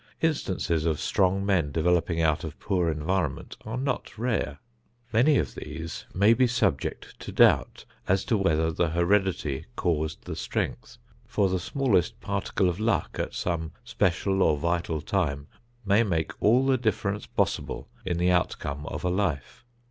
[0.19, 4.57] Instances of strong men developing out of poor environment are not rare.
[5.13, 10.35] Many of these may be subject to doubt as to whether the heredity caused the
[10.35, 15.45] strength, for the smallest particle of luck at some special or vital time
[15.85, 19.63] may make all the difference possible in the outcome of a life.